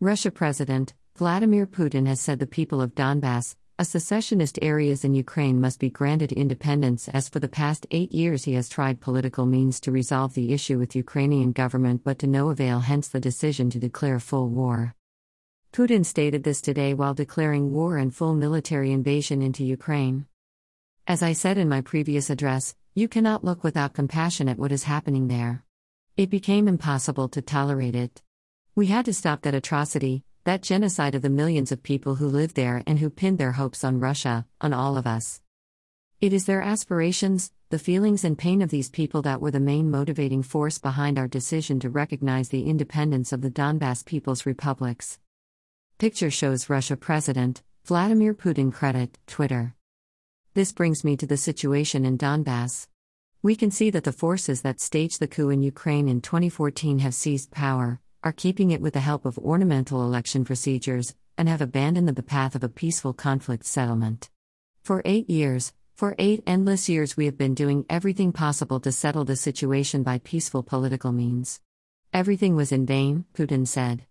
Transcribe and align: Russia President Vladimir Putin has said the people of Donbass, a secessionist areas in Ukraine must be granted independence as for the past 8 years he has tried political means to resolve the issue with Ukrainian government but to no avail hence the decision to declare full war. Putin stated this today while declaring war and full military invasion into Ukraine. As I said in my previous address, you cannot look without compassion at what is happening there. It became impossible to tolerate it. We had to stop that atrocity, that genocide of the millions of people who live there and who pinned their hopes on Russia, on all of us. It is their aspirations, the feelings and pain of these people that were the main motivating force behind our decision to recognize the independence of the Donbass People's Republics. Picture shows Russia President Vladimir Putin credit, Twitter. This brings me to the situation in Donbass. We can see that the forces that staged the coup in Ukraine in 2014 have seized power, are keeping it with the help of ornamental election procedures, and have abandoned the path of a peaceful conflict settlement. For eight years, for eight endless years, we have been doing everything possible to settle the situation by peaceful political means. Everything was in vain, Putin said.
Russia 0.00 0.30
President 0.30 0.92
Vladimir 1.16 1.66
Putin 1.66 2.06
has 2.06 2.20
said 2.20 2.38
the 2.38 2.46
people 2.46 2.82
of 2.82 2.94
Donbass, 2.94 3.56
a 3.78 3.84
secessionist 3.86 4.58
areas 4.60 5.04
in 5.04 5.14
Ukraine 5.14 5.58
must 5.58 5.80
be 5.80 5.88
granted 5.88 6.32
independence 6.32 7.08
as 7.08 7.30
for 7.30 7.40
the 7.40 7.48
past 7.48 7.86
8 7.90 8.12
years 8.12 8.44
he 8.44 8.52
has 8.52 8.68
tried 8.68 9.00
political 9.00 9.46
means 9.46 9.80
to 9.80 9.90
resolve 9.90 10.34
the 10.34 10.52
issue 10.52 10.78
with 10.78 10.94
Ukrainian 10.94 11.52
government 11.52 12.04
but 12.04 12.18
to 12.18 12.26
no 12.26 12.50
avail 12.50 12.80
hence 12.80 13.08
the 13.08 13.20
decision 13.20 13.70
to 13.70 13.78
declare 13.78 14.20
full 14.20 14.50
war. 14.50 14.94
Putin 15.72 16.04
stated 16.04 16.44
this 16.44 16.60
today 16.60 16.92
while 16.92 17.14
declaring 17.14 17.72
war 17.72 17.96
and 17.96 18.14
full 18.14 18.34
military 18.34 18.92
invasion 18.92 19.40
into 19.40 19.64
Ukraine. 19.64 20.26
As 21.06 21.22
I 21.22 21.32
said 21.32 21.56
in 21.56 21.70
my 21.70 21.80
previous 21.80 22.28
address, 22.28 22.76
you 22.94 23.08
cannot 23.08 23.44
look 23.44 23.64
without 23.64 23.94
compassion 23.94 24.46
at 24.46 24.58
what 24.58 24.72
is 24.72 24.84
happening 24.84 25.28
there. 25.28 25.64
It 26.18 26.28
became 26.28 26.68
impossible 26.68 27.30
to 27.30 27.40
tolerate 27.40 27.96
it. 27.96 28.20
We 28.76 28.88
had 28.88 29.06
to 29.06 29.14
stop 29.14 29.40
that 29.40 29.54
atrocity, 29.54 30.22
that 30.44 30.60
genocide 30.60 31.14
of 31.14 31.22
the 31.22 31.30
millions 31.30 31.72
of 31.72 31.82
people 31.82 32.16
who 32.16 32.28
live 32.28 32.52
there 32.52 32.82
and 32.86 32.98
who 32.98 33.08
pinned 33.08 33.38
their 33.38 33.52
hopes 33.52 33.82
on 33.82 34.00
Russia, 34.00 34.44
on 34.60 34.74
all 34.74 34.98
of 34.98 35.06
us. 35.06 35.40
It 36.20 36.34
is 36.34 36.44
their 36.44 36.60
aspirations, 36.60 37.52
the 37.70 37.78
feelings 37.78 38.22
and 38.22 38.36
pain 38.36 38.60
of 38.60 38.68
these 38.68 38.90
people 38.90 39.22
that 39.22 39.40
were 39.40 39.50
the 39.50 39.60
main 39.60 39.90
motivating 39.90 40.42
force 40.42 40.76
behind 40.76 41.18
our 41.18 41.26
decision 41.26 41.80
to 41.80 41.88
recognize 41.88 42.50
the 42.50 42.68
independence 42.68 43.32
of 43.32 43.40
the 43.40 43.50
Donbass 43.50 44.04
People's 44.04 44.44
Republics. 44.44 45.20
Picture 45.96 46.30
shows 46.30 46.68
Russia 46.68 46.98
President 46.98 47.62
Vladimir 47.86 48.34
Putin 48.34 48.70
credit, 48.70 49.16
Twitter. 49.26 49.74
This 50.52 50.72
brings 50.72 51.02
me 51.02 51.16
to 51.16 51.26
the 51.26 51.38
situation 51.38 52.04
in 52.04 52.18
Donbass. 52.18 52.88
We 53.42 53.56
can 53.56 53.70
see 53.70 53.88
that 53.88 54.04
the 54.04 54.12
forces 54.12 54.60
that 54.60 54.80
staged 54.80 55.18
the 55.18 55.28
coup 55.28 55.48
in 55.48 55.62
Ukraine 55.62 56.08
in 56.08 56.20
2014 56.20 56.98
have 56.98 57.14
seized 57.14 57.50
power, 57.50 58.00
are 58.26 58.32
keeping 58.32 58.72
it 58.72 58.80
with 58.80 58.92
the 58.92 58.98
help 58.98 59.24
of 59.24 59.38
ornamental 59.38 60.02
election 60.02 60.44
procedures, 60.44 61.14
and 61.38 61.48
have 61.48 61.60
abandoned 61.60 62.08
the 62.08 62.22
path 62.24 62.56
of 62.56 62.64
a 62.64 62.68
peaceful 62.68 63.12
conflict 63.12 63.64
settlement. 63.64 64.30
For 64.82 65.00
eight 65.04 65.30
years, 65.30 65.72
for 65.94 66.16
eight 66.18 66.42
endless 66.44 66.88
years, 66.88 67.16
we 67.16 67.26
have 67.26 67.38
been 67.38 67.54
doing 67.54 67.86
everything 67.88 68.32
possible 68.32 68.80
to 68.80 68.90
settle 68.90 69.24
the 69.24 69.36
situation 69.36 70.02
by 70.02 70.18
peaceful 70.18 70.64
political 70.64 71.12
means. 71.12 71.60
Everything 72.12 72.56
was 72.56 72.72
in 72.72 72.84
vain, 72.84 73.26
Putin 73.32 73.64
said. 73.64 74.02